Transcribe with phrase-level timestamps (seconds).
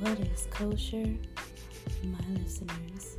[0.00, 1.14] What is kosher?
[2.02, 3.16] My listeners,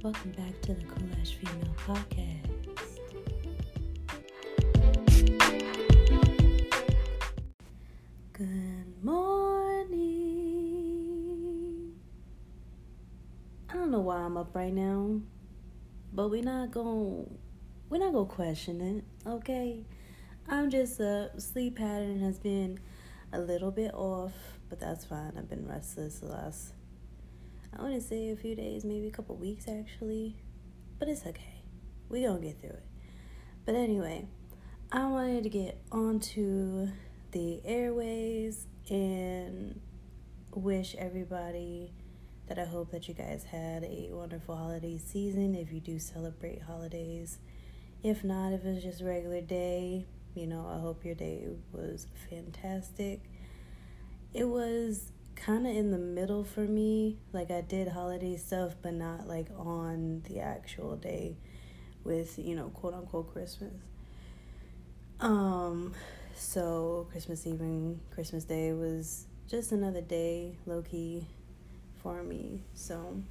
[0.00, 2.68] welcome back to the Coolash Female Podcast.
[8.32, 9.96] Good morning.
[13.68, 15.20] I don't know why I'm up right now,
[16.12, 17.24] but we're not gonna
[17.90, 19.84] we're not gonna question it, okay?
[20.48, 22.78] I'm just uh sleep pattern has been
[23.32, 24.32] a little bit off,
[24.74, 25.34] but that's fine.
[25.38, 26.72] I've been restless the last
[27.76, 30.36] I want to say a few days, maybe a couple weeks actually,
[30.98, 31.62] but it's okay.
[32.08, 32.86] We gonna get through it.
[33.64, 34.26] But anyway,
[34.90, 36.88] I wanted to get onto
[37.30, 39.80] the airways and
[40.52, 41.92] wish everybody
[42.48, 46.62] that I hope that you guys had a wonderful holiday season if you do celebrate
[46.62, 47.38] holidays.
[48.02, 52.08] If not, if it's just a regular day, you know, I hope your day was
[52.28, 53.20] fantastic.
[54.34, 57.18] It was kind of in the middle for me.
[57.32, 61.36] Like I did holiday stuff, but not like on the actual day
[62.02, 63.72] with, you know, quote unquote Christmas.
[65.20, 65.94] Um,
[66.34, 71.26] so Christmas Eve and Christmas Day was just another day, low key,
[72.02, 72.60] for me.
[72.74, 73.22] So,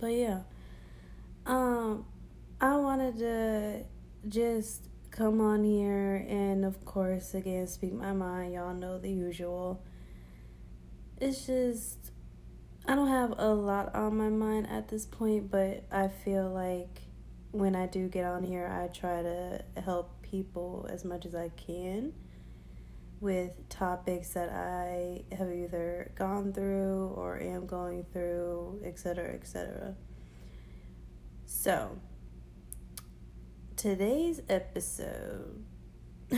[0.00, 0.40] but yeah,
[1.44, 2.06] um,
[2.60, 3.84] I wanted to
[4.28, 8.52] just come on here and, of course, again, speak my mind.
[8.52, 9.80] Y'all know the usual.
[11.20, 12.10] It's just,
[12.84, 17.02] I don't have a lot on my mind at this point, but I feel like
[17.52, 21.50] when I do get on here, I try to help people as much as I
[21.50, 22.12] can
[23.20, 29.94] with topics that I have either gone through or am going through, etc., etc.
[31.46, 32.00] So,
[33.84, 35.62] today's episode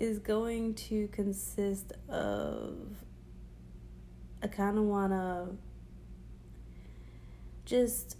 [0.00, 2.96] is going to consist of
[4.42, 5.48] I kind of want to
[7.66, 8.16] just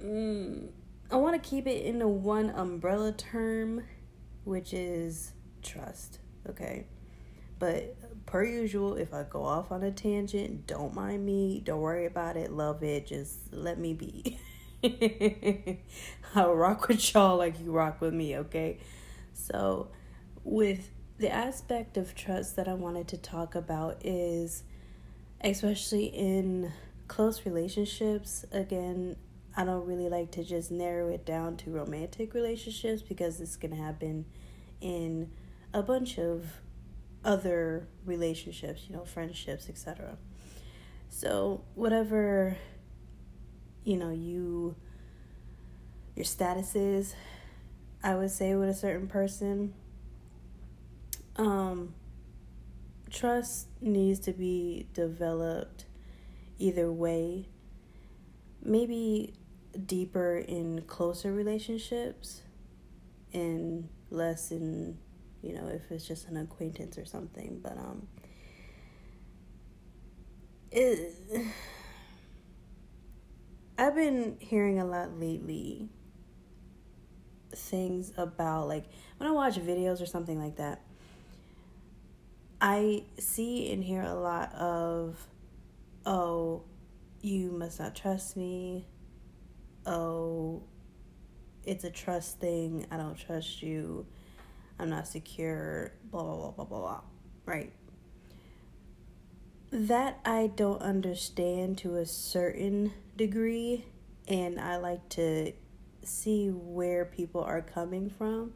[0.00, 0.68] mm,
[1.10, 3.82] I want to keep it in a one umbrella term,
[4.44, 5.32] which is
[5.62, 6.20] trust.
[6.48, 6.86] Okay.
[7.58, 11.60] But per usual, if I go off on a tangent, don't mind me.
[11.64, 12.52] Don't worry about it.
[12.52, 13.08] Love it.
[13.08, 14.38] Just let me be.
[16.34, 18.78] I'll rock with y'all like you rock with me, okay?
[19.32, 19.88] So,
[20.42, 24.64] with the aspect of trust that I wanted to talk about is
[25.40, 26.72] especially in
[27.08, 29.16] close relationships, again,
[29.56, 33.72] I don't really like to just narrow it down to romantic relationships because this can
[33.72, 34.26] happen
[34.80, 35.30] in
[35.72, 36.60] a bunch of
[37.24, 40.18] other relationships, you know, friendships, etc.
[41.08, 42.56] So, whatever
[43.84, 44.74] you know, you
[46.16, 47.14] your status is,
[48.02, 49.74] I would say with a certain person,
[51.36, 51.94] um
[53.10, 55.84] trust needs to be developed
[56.58, 57.48] either way.
[58.62, 59.34] Maybe
[59.86, 62.42] deeper in closer relationships
[63.32, 64.96] and less in
[65.42, 68.06] you know if it's just an acquaintance or something but um
[70.70, 71.12] it
[73.76, 75.88] I've been hearing a lot lately
[77.54, 78.84] things about like
[79.18, 80.80] when I watch videos or something like that
[82.60, 85.18] I see and hear a lot of
[86.04, 86.64] oh
[87.20, 88.86] you must not trust me
[89.86, 90.62] oh,
[91.64, 92.86] it's a trust thing.
[92.90, 94.06] I don't trust you.
[94.78, 95.92] I'm not secure.
[96.10, 97.00] Blah, blah, blah, blah, blah, blah.
[97.46, 97.72] Right.
[99.74, 103.84] That I don't understand to a certain degree.
[104.28, 105.52] And I like to
[106.04, 108.52] see where people are coming from.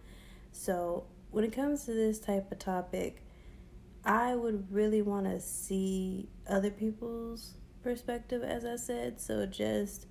[0.52, 3.24] So, when it comes to this type of topic,
[4.04, 9.20] I would really want to see other people's perspective, as I said.
[9.20, 10.06] So, just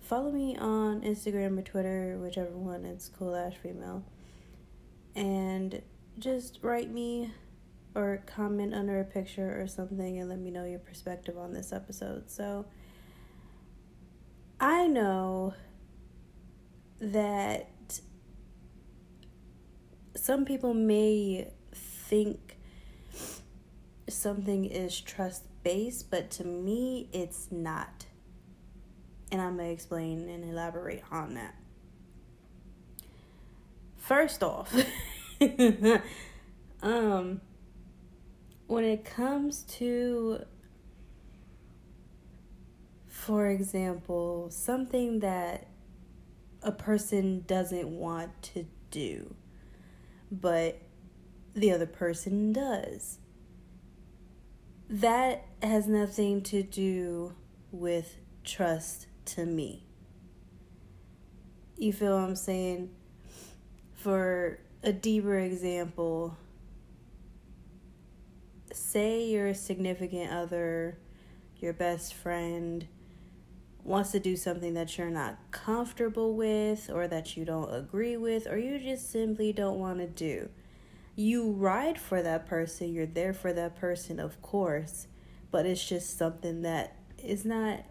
[0.00, 2.84] follow me on Instagram or Twitter, whichever one.
[2.84, 4.04] It's cool ash female.
[5.16, 5.82] And
[6.20, 7.32] just write me
[7.94, 11.72] or comment under a picture or something and let me know your perspective on this
[11.72, 12.30] episode.
[12.30, 12.66] So
[14.60, 15.54] I know
[17.00, 18.00] that
[20.16, 22.56] some people may think
[24.08, 28.06] something is trust based, but to me, it's not
[29.34, 31.56] and I'm going to explain and elaborate on that.
[33.96, 34.72] First off,
[36.82, 37.40] um,
[38.66, 40.44] when it comes to,
[43.06, 45.66] for example, something that
[46.62, 49.34] a person doesn't want to do,
[50.30, 50.80] but
[51.54, 53.18] the other person does.
[54.88, 57.34] That has nothing to do
[57.70, 59.84] with trust to me.
[61.76, 62.90] You feel what I'm saying?
[63.94, 66.36] For a deeper example,
[68.74, 70.98] say your significant other,
[71.58, 72.86] your best friend,
[73.82, 78.46] wants to do something that you're not comfortable with or that you don't agree with
[78.46, 80.48] or you just simply don't want to do.
[81.14, 85.06] You ride for that person, you're there for that person, of course,
[85.50, 87.84] but it's just something that is not.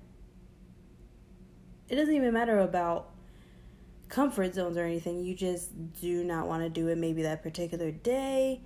[1.88, 3.12] It doesn't even matter about
[4.10, 5.24] comfort zones or anything.
[5.24, 5.72] You just
[6.02, 8.62] do not want to do it maybe that particular day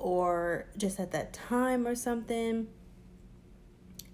[0.00, 2.68] or just at that time or something.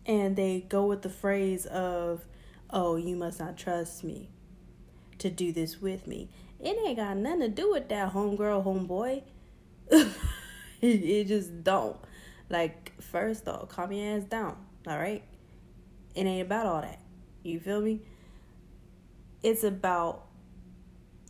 [0.04, 2.24] And they go with the phrase of,
[2.70, 4.30] oh, you must not trust me
[5.18, 6.28] to do this with me.
[6.60, 9.22] It ain't got nothing to do with that homegirl, homeboy.
[9.90, 10.14] it,
[10.82, 11.96] it just don't.
[12.48, 14.56] Like, first off, calm your ass down,
[14.86, 15.22] all right?
[16.14, 17.00] It ain't about all that.
[17.42, 18.00] You feel me?
[19.42, 20.26] It's about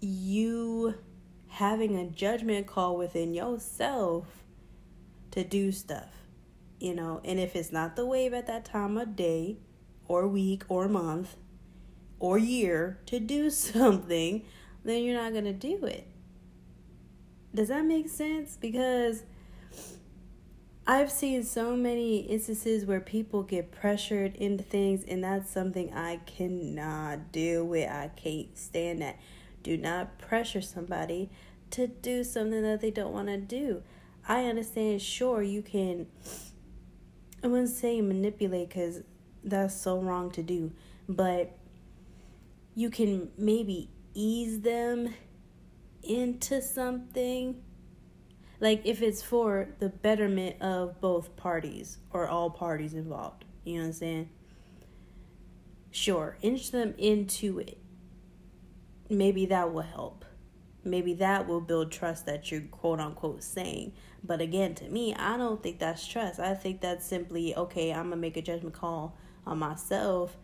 [0.00, 0.94] you
[1.49, 4.26] having a judgment call within yourself
[5.37, 6.09] to do stuff,
[6.81, 7.21] you know.
[7.25, 9.59] And if it's not the wave at that time of day,
[10.09, 11.37] or week, or month,
[12.19, 14.44] or year to do something,
[14.85, 16.06] then you're not going to do it.
[17.55, 18.56] Does that make sense?
[18.61, 19.25] Because
[20.87, 26.21] I've seen so many instances where people get pressured into things, and that's something I
[26.27, 27.91] cannot deal with.
[27.91, 29.19] I can't stand that.
[29.62, 31.31] Do not pressure somebody
[31.73, 33.82] to do something that they don't want to do.
[34.28, 36.06] I understand, sure, you can,
[37.44, 39.02] I wouldn't say manipulate because
[39.44, 40.73] that's so wrong to do,
[41.08, 41.56] but
[42.75, 45.14] you can maybe ease them
[46.02, 47.62] into something.
[48.58, 53.44] Like if it's for the betterment of both parties or all parties involved.
[53.64, 54.29] You know what I'm saying?
[55.90, 57.79] Sure, inch them into it.
[59.08, 60.25] Maybe that will help
[60.87, 63.93] maybe that will build trust that you're quote unquote saying.
[64.25, 66.41] But again, to me, I don't think that's trust.
[66.41, 69.17] I think that's simply, okay, I'm going to make a judgment call
[69.47, 70.37] on myself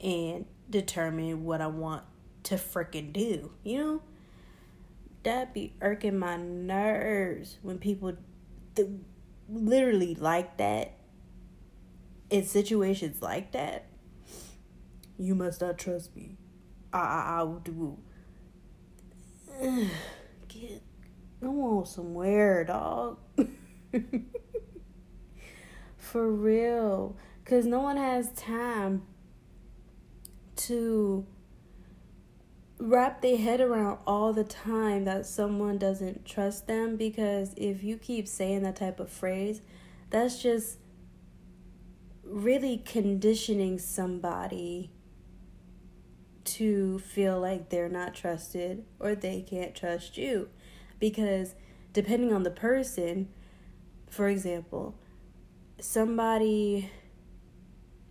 [0.00, 2.02] and determine what I want
[2.44, 3.52] to freaking do.
[3.62, 4.02] You know?
[5.22, 8.14] That be irking my nerves when people
[8.74, 8.88] th-
[9.48, 10.94] literally like that
[12.30, 13.86] in situations like that.
[15.18, 16.38] You must not trust me.
[16.92, 17.98] I I, I will do
[19.60, 20.82] Get
[21.42, 23.18] go on somewhere, dog.
[25.98, 27.16] For real.
[27.44, 29.02] Cause no one has time
[30.56, 31.26] to
[32.78, 37.98] wrap their head around all the time that someone doesn't trust them because if you
[37.98, 39.60] keep saying that type of phrase,
[40.08, 40.78] that's just
[42.24, 44.90] really conditioning somebody
[46.60, 50.46] to feel like they're not trusted or they can't trust you.
[50.98, 51.54] Because
[51.94, 53.30] depending on the person,
[54.10, 54.94] for example,
[55.80, 56.90] somebody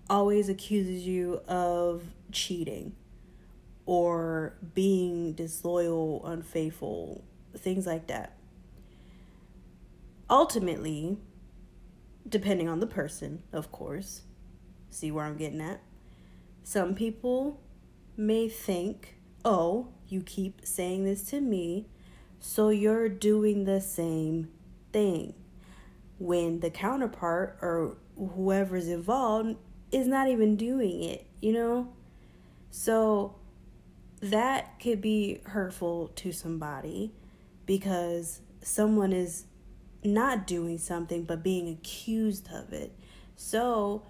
[0.09, 2.95] always accuses you of cheating
[3.85, 7.23] or being disloyal, unfaithful,
[7.55, 8.35] things like that.
[10.27, 11.19] Ultimately,
[12.27, 14.23] depending on the person, of course,
[14.89, 15.81] see where I'm getting at.
[16.63, 17.59] Some people
[18.19, 21.87] may think, oh, you keep saying this to me,
[22.39, 24.49] so you're doing the same
[24.91, 25.33] thing.
[26.17, 29.55] When the counterpart or whoever's involved
[29.91, 31.93] is not even doing it, you know?
[32.71, 33.35] So
[34.19, 37.13] that could be hurtful to somebody
[37.65, 39.45] because someone is
[40.03, 42.93] not doing something but being accused of it.
[43.37, 44.03] So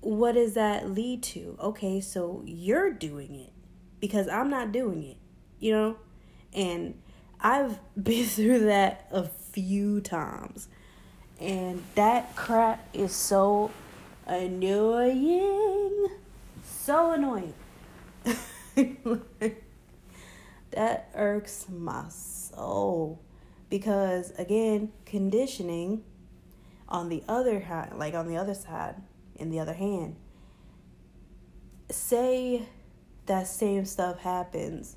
[0.00, 1.56] what does that lead to?
[1.60, 3.52] Okay, so you're doing it
[4.00, 5.16] because I'm not doing it,
[5.58, 5.96] you know?
[6.52, 7.00] And
[7.40, 10.68] I've been through that a few times.
[11.40, 13.70] And that crap is so
[14.26, 16.08] annoying.
[16.64, 17.54] So annoying.
[20.72, 23.20] that irks my soul.
[23.70, 26.02] Because again, conditioning
[26.88, 28.96] on the other hand, like on the other side,
[29.38, 30.16] in the other hand,
[31.90, 32.66] say
[33.26, 34.96] that same stuff happens.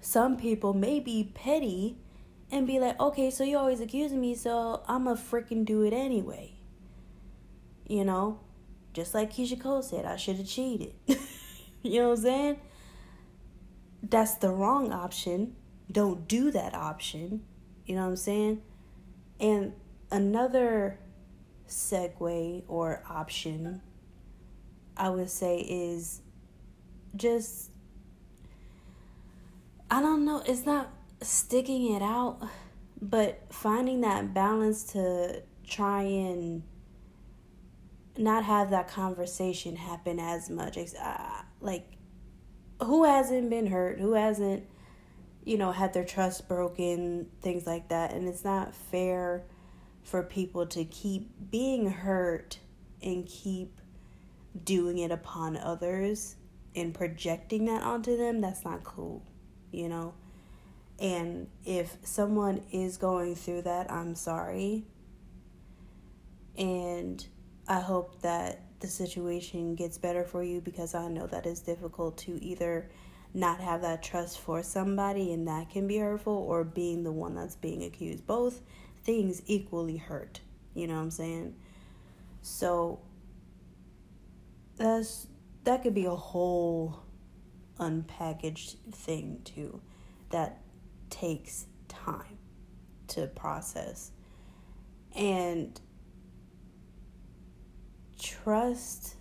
[0.00, 1.96] Some people may be petty
[2.50, 5.82] and be like, okay, so you're always accusing me, so I'm going to freaking do
[5.82, 6.52] it anyway.
[7.88, 8.40] You know?
[8.92, 10.92] Just like Keyshia Cole said, I should have cheated.
[11.82, 12.60] you know what I'm saying?
[14.02, 15.56] That's the wrong option.
[15.90, 17.42] Don't do that option.
[17.86, 18.62] You know what I'm saying?
[19.40, 19.72] And
[20.10, 20.98] another
[21.72, 23.80] segue or option
[24.96, 26.20] I would say is
[27.16, 27.70] just
[29.90, 32.38] I don't know, it's not sticking it out,
[33.00, 36.62] but finding that balance to try and
[38.16, 40.78] not have that conversation happen as much.
[40.78, 41.86] Uh, like,
[42.82, 44.00] who hasn't been hurt?
[44.00, 44.64] Who hasn't,
[45.44, 47.28] you know, had their trust broken?
[47.42, 48.12] Things like that.
[48.14, 49.44] And it's not fair
[50.02, 52.58] for people to keep being hurt
[53.02, 53.80] and keep
[54.64, 56.36] doing it upon others
[56.74, 58.40] and projecting that onto them.
[58.40, 59.22] That's not cool,
[59.70, 60.14] you know?
[60.98, 64.84] And if someone is going through that, I'm sorry.
[66.56, 67.24] And
[67.66, 72.18] I hope that the situation gets better for you because I know that it's difficult
[72.18, 72.90] to either
[73.34, 77.34] not have that trust for somebody and that can be hurtful or being the one
[77.34, 78.26] that's being accused.
[78.26, 78.60] Both
[79.04, 80.40] things equally hurt.
[80.74, 81.54] You know what I'm saying?
[82.40, 83.00] So
[84.76, 85.26] that's
[85.64, 87.02] that could be a whole
[87.78, 89.80] unpackaged thing too
[90.30, 90.62] that
[91.10, 92.38] takes time
[93.08, 94.10] to process.
[95.14, 95.78] And
[98.18, 99.16] trust,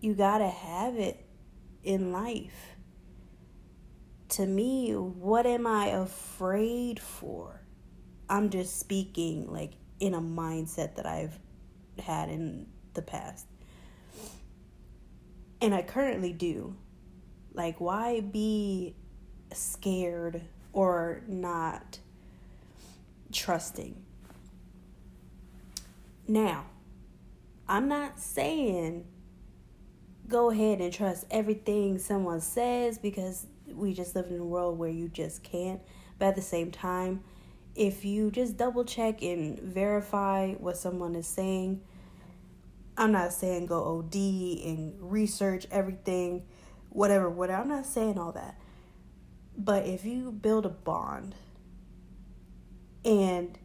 [0.00, 1.26] you gotta have it
[1.82, 2.76] in life.
[4.30, 7.63] To me, what am I afraid for?
[8.34, 11.38] I'm just speaking like in a mindset that I've
[12.00, 13.46] had in the past.
[15.60, 16.74] And I currently do.
[17.52, 18.96] Like, why be
[19.52, 22.00] scared or not
[23.30, 24.02] trusting?
[26.26, 26.64] Now,
[27.68, 29.06] I'm not saying
[30.26, 34.90] go ahead and trust everything someone says because we just live in a world where
[34.90, 35.80] you just can't.
[36.18, 37.22] But at the same time,
[37.74, 41.80] if you just double check and verify what someone is saying,
[42.96, 46.44] I'm not saying go OD and research everything,
[46.90, 47.62] whatever, whatever.
[47.62, 48.58] I'm not saying all that.
[49.56, 51.34] But if you build a bond
[53.04, 53.58] and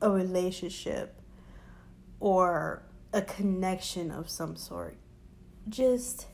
[0.00, 1.20] a relationship
[2.18, 2.82] or
[3.12, 4.96] a connection of some sort.
[5.68, 6.26] Just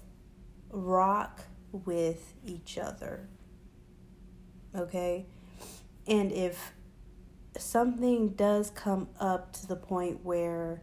[0.70, 3.28] rock with each other.
[4.74, 5.26] Okay?
[6.06, 6.72] And if
[7.58, 10.82] something does come up to the point where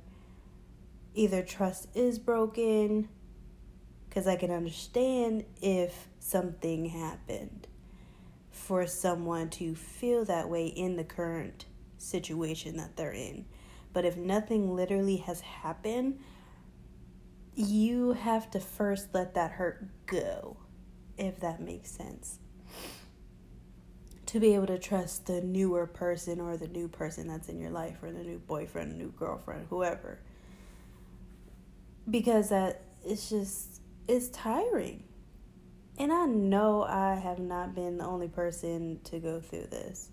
[1.14, 3.08] either trust is broken,
[4.10, 7.68] because I can understand if something happened
[8.52, 11.66] for someone to feel that way in the current
[11.98, 13.46] situation that they're in.
[13.92, 16.20] But if nothing literally has happened,
[17.56, 20.58] you have to first let that hurt go,
[21.18, 22.40] if that makes sense.
[24.34, 27.70] To be able to trust the newer person or the new person that's in your
[27.70, 30.18] life, or the new boyfriend, new girlfriend, whoever.
[32.10, 35.04] Because that it's just, it's tiring.
[36.00, 40.10] And I know I have not been the only person to go through this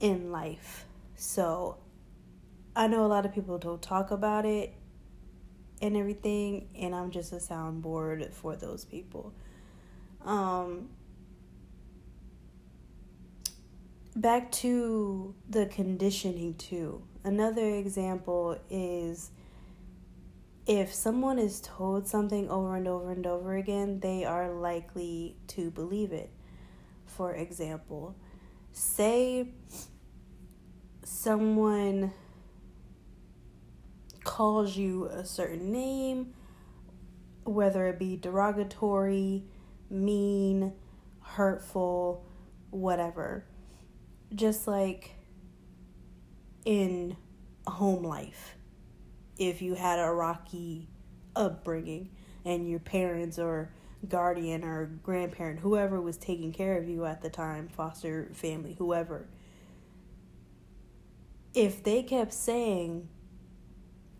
[0.00, 0.84] in life.
[1.16, 1.78] So
[2.76, 4.74] I know a lot of people don't talk about it
[5.80, 9.32] and everything, and I'm just a soundboard for those people.
[10.26, 10.90] Um,
[14.14, 17.02] back to the conditioning, too.
[17.24, 19.30] Another example is
[20.66, 25.70] if someone is told something over and over and over again, they are likely to
[25.70, 26.30] believe it.
[27.06, 28.14] For example,
[28.72, 29.48] say
[31.04, 32.12] someone
[34.22, 36.34] calls you a certain name,
[37.44, 39.44] whether it be derogatory,
[39.90, 40.72] mean,
[41.20, 42.24] hurtful,
[42.70, 43.44] whatever.
[44.34, 45.12] Just like
[46.64, 47.16] in
[47.66, 48.56] home life,
[49.38, 50.88] if you had a rocky
[51.34, 52.10] upbringing
[52.44, 53.70] and your parents or
[54.08, 59.26] guardian or grandparent, whoever was taking care of you at the time, foster family, whoever,
[61.54, 63.08] if they kept saying,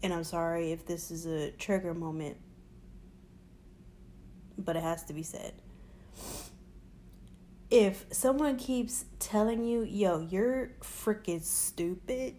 [0.02, 2.36] and I'm sorry if this is a trigger moment,
[4.58, 5.54] but it has to be said.
[7.70, 12.34] If someone keeps telling you, yo, you're freaking stupid,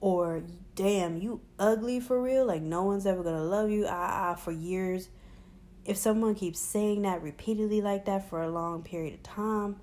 [0.00, 0.44] or
[0.76, 4.52] damn, you ugly for real, like no one's ever gonna love you, ah, ah, for
[4.52, 5.08] years.
[5.84, 9.76] If someone keeps saying that repeatedly like that for a long period of time,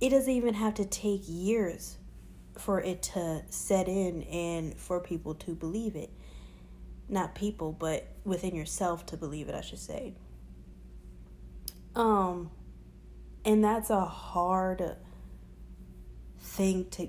[0.00, 1.96] it doesn't even have to take years
[2.56, 6.10] for it to set in and for people to believe it.
[7.08, 10.14] Not people, but within yourself to believe it, I should say.
[11.96, 12.50] Um
[13.44, 14.96] and that's a hard
[16.38, 17.08] thing to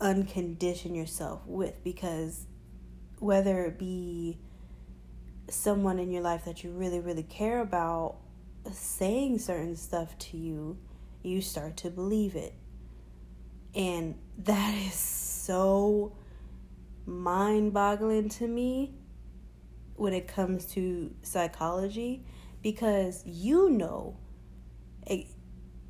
[0.00, 2.46] uncondition yourself with because
[3.18, 4.38] whether it be
[5.50, 8.16] someone in your life that you really, really care about
[8.72, 10.78] saying certain stuff to you,
[11.22, 12.54] you start to believe it.
[13.74, 16.16] And that is so
[17.06, 18.94] mind boggling to me
[19.96, 22.24] when it comes to psychology
[22.62, 24.16] because you know,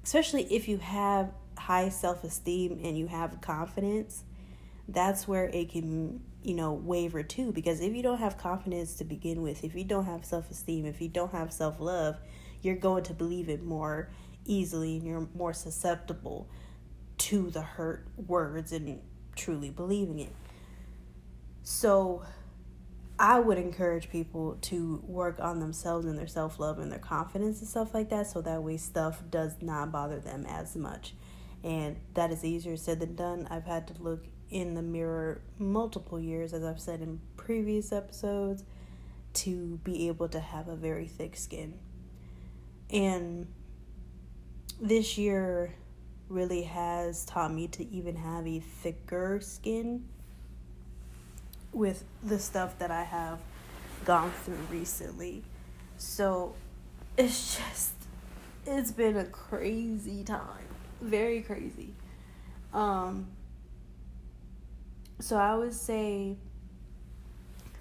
[0.02, 4.24] especially if you have high self esteem and you have confidence,
[4.88, 7.52] that's where it can you know, waver too.
[7.52, 10.86] Because if you don't have confidence to begin with, if you don't have self esteem,
[10.86, 12.16] if you don't have self love,
[12.62, 14.10] you're going to believe it more
[14.44, 16.48] easily and you're more susceptible
[17.18, 19.00] to the hurt words and
[19.36, 20.34] truly believing it.
[21.62, 22.22] So,
[23.18, 27.60] I would encourage people to work on themselves and their self love and their confidence
[27.60, 31.14] and stuff like that so that way stuff does not bother them as much.
[31.64, 33.48] And that is easier said than done.
[33.50, 38.62] I've had to look in the mirror multiple years, as I've said in previous episodes,
[39.34, 41.74] to be able to have a very thick skin.
[42.90, 43.48] And
[44.80, 45.74] this year
[46.28, 50.04] really has taught me to even have a thicker skin
[51.72, 53.40] with the stuff that I have
[54.04, 55.42] gone through recently.
[55.96, 56.54] So
[57.16, 57.92] it's just
[58.66, 60.66] it's been a crazy time.
[61.00, 61.94] Very crazy.
[62.72, 63.28] Um
[65.20, 66.36] so I would say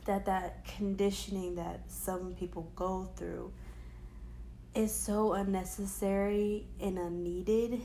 [0.05, 3.51] that that conditioning that some people go through
[4.73, 7.81] is so unnecessary and unneeded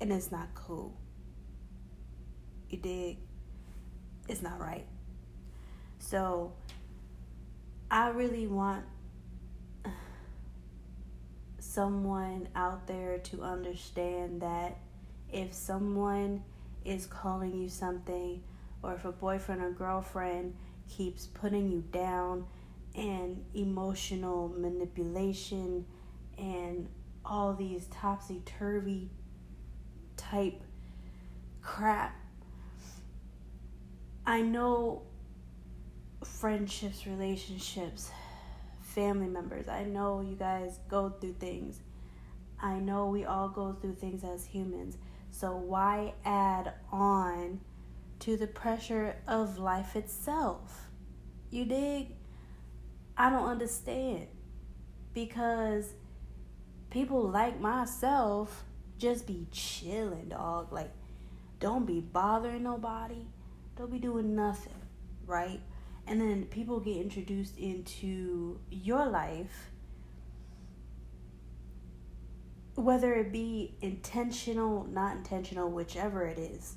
[0.00, 0.94] and it's not cool.
[2.70, 3.18] You dig?
[4.28, 4.86] It's not right.
[5.98, 6.52] So
[7.90, 8.84] I really want
[11.58, 14.78] someone out there to understand that
[15.30, 16.42] if someone
[16.84, 18.42] is calling you something
[18.82, 20.54] or if a boyfriend or girlfriend
[20.88, 22.46] keeps putting you down
[22.94, 25.84] and emotional manipulation
[26.38, 26.88] and
[27.24, 29.10] all these topsy turvy
[30.16, 30.62] type
[31.62, 32.16] crap.
[34.26, 35.02] I know
[36.24, 38.10] friendships, relationships,
[38.80, 39.68] family members.
[39.68, 41.80] I know you guys go through things.
[42.60, 44.98] I know we all go through things as humans.
[45.30, 47.60] So why add on
[48.20, 50.90] to the pressure of life itself.
[51.50, 52.08] You dig?
[53.16, 54.26] I don't understand
[55.14, 55.92] because
[56.90, 58.64] people like myself
[58.98, 60.72] just be chilling, dog.
[60.72, 60.90] Like,
[61.60, 63.26] don't be bothering nobody,
[63.76, 64.74] don't be doing nothing,
[65.26, 65.60] right?
[66.08, 69.70] And then people get introduced into your life,
[72.74, 76.76] whether it be intentional, not intentional, whichever it is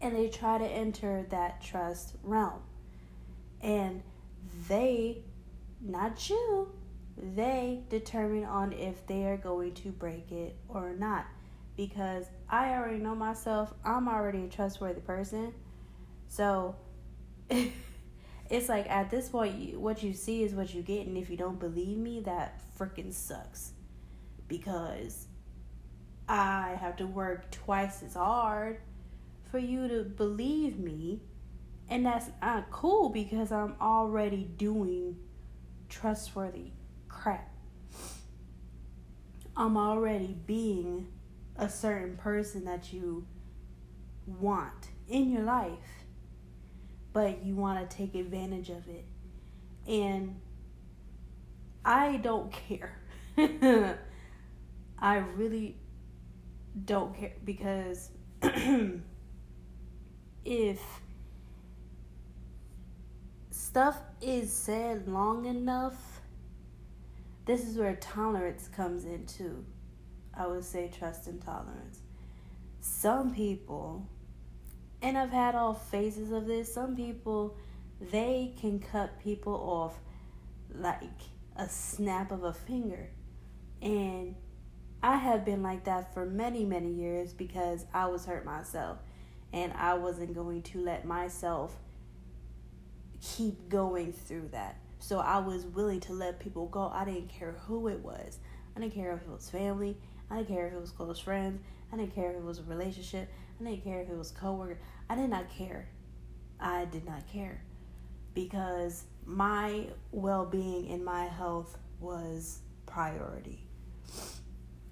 [0.00, 2.60] and they try to enter that trust realm.
[3.62, 4.02] And
[4.68, 5.22] they,
[5.80, 6.72] not you,
[7.16, 11.26] they determine on if they are going to break it or not.
[11.76, 15.52] Because I already know myself, I'm already a trustworthy person.
[16.28, 16.76] So
[18.50, 21.06] it's like at this point, what you see is what you get.
[21.06, 23.72] And if you don't believe me, that freaking sucks.
[24.48, 25.26] Because
[26.28, 28.80] I have to work twice as hard
[29.50, 31.20] for you to believe me.
[31.88, 35.16] And that's not cool because I'm already doing
[35.88, 36.72] trustworthy
[37.08, 37.48] crap.
[39.56, 41.08] I'm already being
[41.56, 43.26] a certain person that you
[44.26, 45.78] want in your life,
[47.16, 49.06] but you want to take advantage of it.
[49.88, 50.38] And
[51.82, 52.98] I don't care.
[54.98, 55.78] I really
[56.84, 58.10] don't care because
[60.44, 60.78] if
[63.50, 66.20] stuff is said long enough,
[67.46, 69.64] this is where tolerance comes into.
[70.34, 72.00] I would say trust and tolerance.
[72.80, 74.06] Some people,
[75.02, 77.56] and I've had all phases of this, some people,
[78.00, 79.94] they can cut people off
[80.74, 81.02] like
[81.56, 83.10] a snap of a finger.
[83.82, 84.34] And
[85.02, 88.98] I have been like that for many, many years because I was hurt myself
[89.52, 91.76] and I wasn't going to let myself
[93.20, 94.76] keep going through that.
[94.98, 96.90] So I was willing to let people go.
[96.92, 98.38] I didn't care who it was.
[98.74, 99.96] I didn't care if it was family.
[100.30, 101.60] I didn't care if it was close friends.
[101.92, 103.28] I didn't care if it was a relationship.
[103.60, 104.78] I didn't care if it was coworker.
[105.08, 105.88] I did not care.
[106.60, 107.62] I did not care
[108.34, 113.66] because my well-being and my health was priority.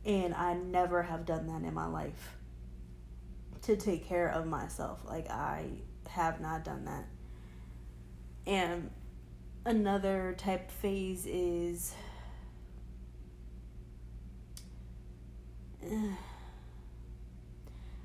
[0.05, 2.37] And I never have done that in my life
[3.63, 5.03] to take care of myself.
[5.07, 5.67] Like I
[6.09, 7.07] have not done that.
[8.47, 8.91] And
[9.65, 11.95] another type phase is
[15.85, 15.97] uh,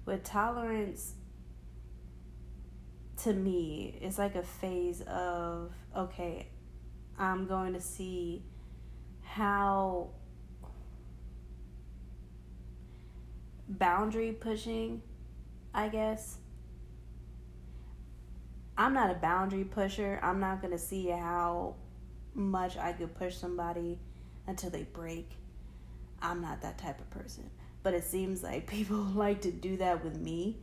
[0.09, 1.13] with tolerance
[3.15, 6.47] to me it's like a phase of okay
[7.17, 8.43] i'm going to see
[9.21, 10.09] how
[13.67, 15.01] boundary pushing
[15.73, 16.37] i guess.
[18.79, 20.21] I'm not a boundary pusher.
[20.23, 21.75] I'm not going to see how
[22.33, 23.99] much i could push somebody
[24.47, 25.31] until they break.
[26.21, 27.51] I'm not that type of person
[27.83, 30.57] but it seems like people like to do that with me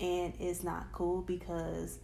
[0.00, 1.98] and it's not cool because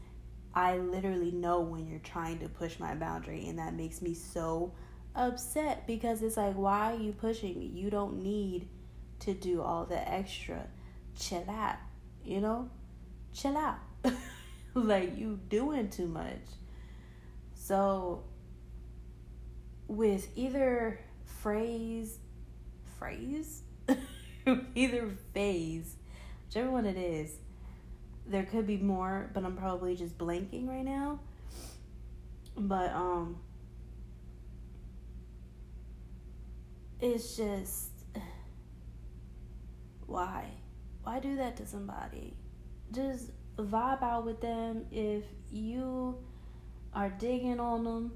[0.55, 4.73] I literally know when you're trying to push my boundary and that makes me so
[5.15, 7.67] upset because it's like why are you pushing me?
[7.67, 8.69] You don't need
[9.21, 10.67] to do all the extra.
[11.19, 11.77] Chill out,
[12.25, 12.69] you know?
[13.33, 13.79] Chill out.
[14.75, 16.43] like you doing too much.
[17.55, 18.25] So
[19.89, 22.19] with either phrase
[22.99, 23.63] phrase
[24.75, 25.97] either phase,
[26.47, 27.37] whichever one it is,
[28.27, 31.21] there could be more, but I'm probably just blanking right now.
[32.57, 33.39] But um
[37.01, 37.91] it's just
[40.07, 40.47] why?
[41.03, 42.35] Why do that to somebody?
[42.93, 46.17] Just vibe out with them if you
[46.95, 48.13] are digging on them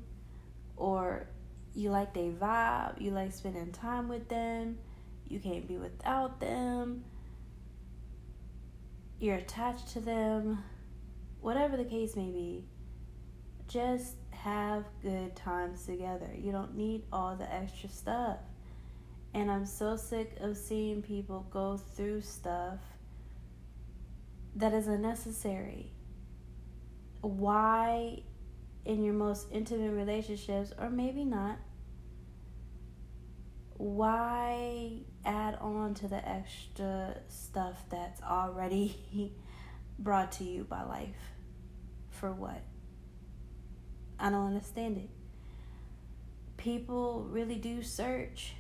[0.77, 1.27] or
[1.75, 4.79] you like they vibe, you like spending time with them,
[5.29, 7.05] you can't be without them
[9.21, 10.62] you're attached to them,
[11.41, 12.64] whatever the case may be,
[13.67, 16.31] just have good times together.
[16.37, 18.38] You don't need all the extra stuff.
[19.35, 22.79] And I'm so sick of seeing people go through stuff
[24.57, 25.93] that is unnecessary.
[27.21, 28.23] Why,
[28.85, 31.59] in your most intimate relationships, or maybe not,
[33.79, 34.91] why
[35.25, 39.33] add on to the extra stuff that's already
[39.99, 41.17] brought to you by life?
[42.11, 42.61] For what?
[44.19, 45.09] I don't understand it.
[46.57, 48.55] People really do search.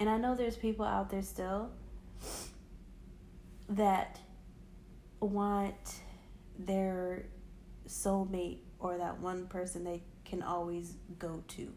[0.00, 1.70] And I know there's people out there still
[3.68, 4.18] that
[5.20, 6.00] want
[6.58, 7.26] their
[7.88, 11.72] soulmate or that one person they can always go to.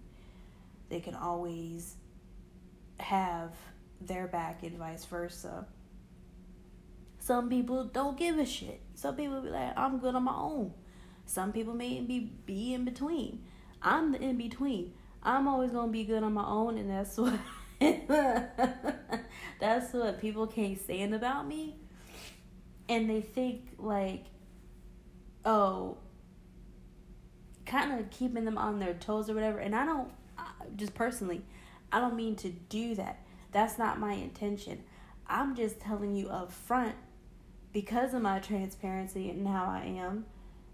[0.90, 1.96] They can always
[3.00, 3.52] have
[4.02, 5.66] their back and vice versa.
[7.20, 8.82] Some people don't give a shit.
[8.96, 10.74] Some people be like, I'm good on my own.
[11.26, 13.44] Some people may be be in between.
[13.82, 14.94] I'm the in between.
[15.22, 17.40] I'm always gonna be good on my own, and that's what
[19.60, 21.76] that's what people can't stand about me.
[22.88, 24.26] And they think like,
[25.46, 25.98] oh,
[27.66, 29.60] kind of keeping them on their toes or whatever.
[29.60, 30.10] And I don't,
[30.76, 31.42] just personally,
[31.92, 33.20] I don't mean to do that.
[33.52, 34.84] That's not my intention.
[35.28, 36.96] I'm just telling you up front
[37.74, 40.26] because of my transparency and how I am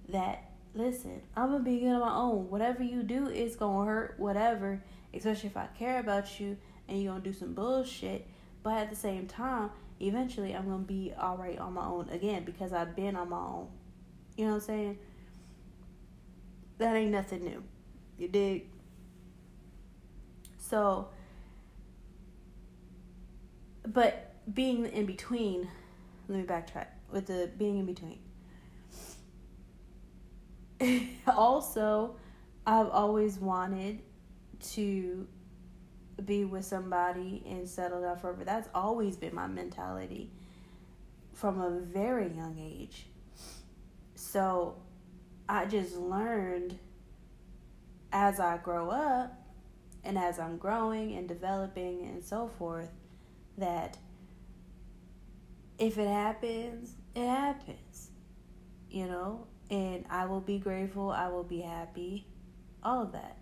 [0.10, 2.50] that listen, I'm gonna be good on my own.
[2.50, 4.82] Whatever you do is gonna hurt, whatever,
[5.14, 8.28] especially if I care about you and you're gonna do some bullshit.
[8.62, 12.74] But at the same time, eventually I'm gonna be alright on my own again because
[12.74, 13.68] I've been on my own.
[14.38, 14.98] You know what I'm saying?
[16.78, 17.64] That ain't nothing new.
[18.18, 18.68] You dig?
[20.70, 21.10] So,
[23.86, 25.68] but being in between,
[26.28, 28.20] let me backtrack with the being in between.
[31.28, 32.16] also,
[32.66, 34.02] I've always wanted
[34.74, 35.28] to
[36.24, 38.44] be with somebody and settle down forever.
[38.44, 40.32] That's always been my mentality
[41.34, 43.06] from a very young age.
[44.16, 44.78] So
[45.48, 46.80] I just learned
[48.12, 49.45] as I grow up
[50.06, 52.92] and as I'm growing and developing and so forth,
[53.58, 53.98] that
[55.78, 58.12] if it happens, it happens,
[58.90, 62.28] you know, and I will be grateful, I will be happy,
[62.84, 63.38] all of that.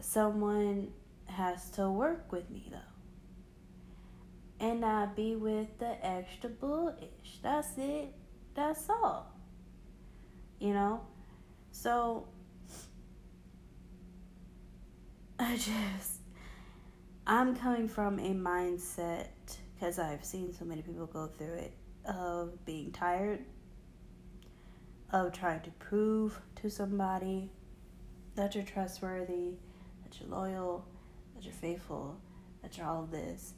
[0.00, 0.92] Someone
[1.26, 2.78] has to work with me though.
[4.64, 7.38] And not be with the extra bullish.
[7.42, 8.12] That's it.
[8.54, 9.32] That's all.
[10.58, 11.00] You know?
[11.72, 12.28] So
[15.42, 16.20] I just,
[17.26, 19.28] I'm coming from a mindset,
[19.74, 21.72] because I've seen so many people go through it,
[22.04, 23.46] of being tired,
[25.10, 27.50] of trying to prove to somebody
[28.34, 29.54] that you're trustworthy,
[30.04, 30.84] that you're loyal,
[31.34, 32.20] that you're faithful,
[32.60, 33.54] that you're all of this.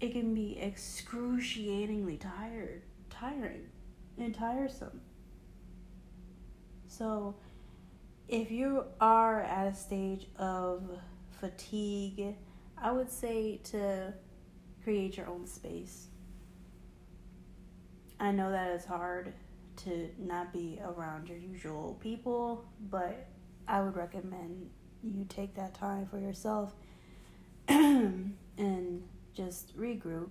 [0.00, 3.68] it can be excruciatingly tired, tiring,
[4.18, 5.00] and tiresome.
[6.86, 7.34] So,
[8.28, 10.82] if you are at a stage of
[11.40, 12.34] fatigue,
[12.76, 14.12] I would say to
[14.82, 16.08] create your own space.
[18.18, 19.32] I know that it's hard
[19.84, 23.28] to not be around your usual people, but
[23.68, 24.70] I would recommend
[25.02, 26.74] you take that time for yourself
[27.68, 29.02] and
[29.34, 30.30] just regroup.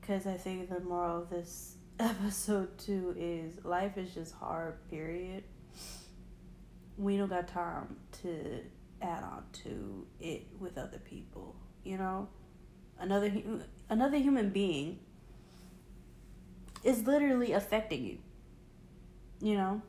[0.00, 5.44] Because I think the moral of this episode two is life is just hard, period.
[6.96, 8.60] We don't got time to
[9.00, 12.28] add on to it with other people, you know?
[12.98, 13.32] Another
[13.88, 15.00] another human being
[16.84, 18.18] is literally affecting you.
[19.40, 19.82] You know?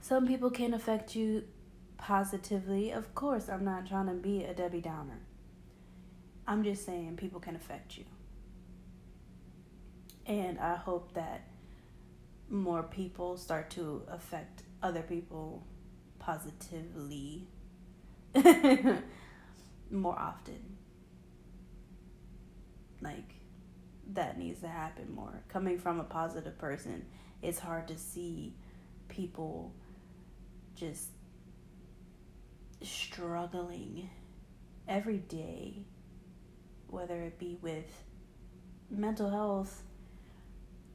[0.00, 1.44] Some people can affect you
[1.96, 2.90] positively.
[2.90, 5.20] Of course, I'm not trying to be a Debbie Downer.
[6.46, 8.04] I'm just saying people can affect you.
[10.26, 11.48] And I hope that
[12.48, 15.66] more people start to affect other people
[16.18, 17.46] positively
[19.90, 20.76] more often.
[23.00, 23.34] Like,
[24.12, 25.42] that needs to happen more.
[25.48, 27.04] Coming from a positive person,
[27.40, 28.54] it's hard to see
[29.08, 29.72] people
[30.74, 31.08] just
[32.82, 34.08] struggling
[34.88, 35.84] every day,
[36.88, 38.04] whether it be with
[38.90, 39.82] mental health,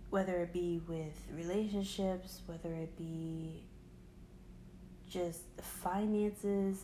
[0.10, 3.64] whether it be with relationships, whether it be
[5.10, 6.84] just finances.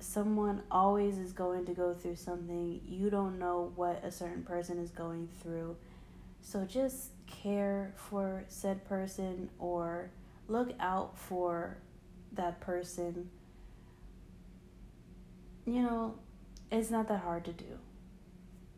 [0.00, 2.80] Someone always is going to go through something.
[2.86, 5.76] You don't know what a certain person is going through.
[6.40, 10.10] So just care for said person or
[10.48, 11.78] look out for
[12.32, 13.30] that person.
[15.64, 16.14] You know,
[16.70, 17.78] it's not that hard to do.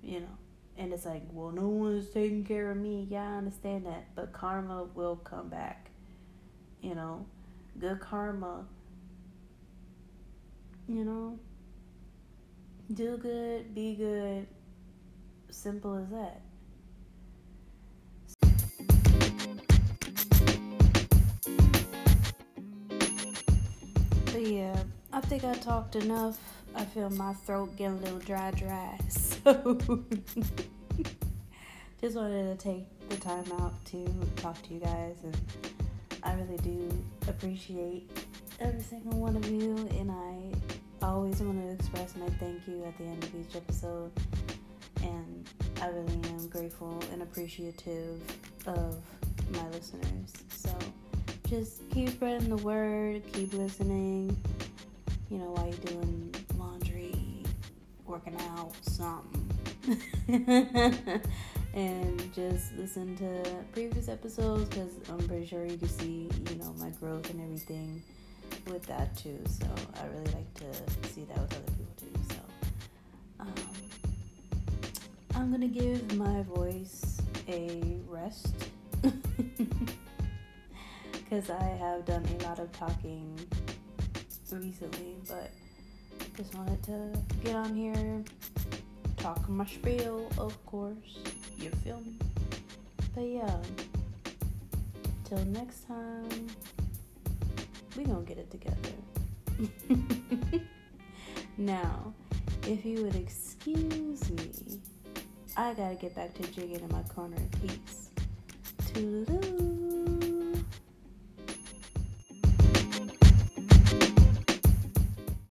[0.03, 0.39] You know,
[0.77, 3.07] and it's like, well, no one's taking care of me.
[3.09, 5.91] Yeah, I understand that, but karma will come back.
[6.81, 7.27] You know,
[7.79, 8.65] good karma.
[10.89, 11.39] You know,
[12.93, 14.47] do good, be good.
[15.51, 16.41] Simple as that.
[24.27, 24.77] But yeah,
[25.13, 26.39] I think I talked enough.
[26.75, 28.99] I feel my throat getting a little dry, dry.
[29.45, 29.79] So
[32.01, 35.37] just wanted to take the time out to talk to you guys, and
[36.23, 38.11] I really do appreciate
[38.59, 39.77] every single one of you.
[39.99, 44.13] And I always want to express my thank you at the end of each episode.
[45.03, 45.47] And
[45.83, 48.23] I really am grateful and appreciative
[48.67, 48.97] of
[49.53, 50.33] my listeners.
[50.49, 50.71] So
[51.51, 54.35] just keep spreading the word, keep listening.
[55.31, 56.34] You know, while you're doing
[58.15, 59.51] working out, something.
[61.75, 66.73] and just listen to previous episodes because I'm pretty sure you can see, you know,
[66.79, 68.01] my growth and everything
[68.71, 69.41] with that too.
[69.49, 69.67] So
[70.01, 70.67] I really like to
[71.09, 72.13] see that with other people too.
[72.29, 72.37] So
[73.41, 73.55] um,
[75.35, 78.55] I'm gonna give my voice a rest
[81.13, 83.37] because I have done a lot of talking
[84.53, 85.51] recently, but
[86.37, 87.11] just wanted to
[87.45, 88.25] get on here,
[89.17, 91.19] talk my spiel, of course.
[91.57, 92.19] You feel me?
[93.15, 93.57] But yeah,
[95.25, 96.49] till next time,
[97.97, 98.79] we gonna get it together.
[101.57, 102.13] now,
[102.67, 104.81] if you would excuse me,
[105.57, 108.11] I gotta get back to jigging in my corner in peace.
[108.93, 110.14] Toodaloo.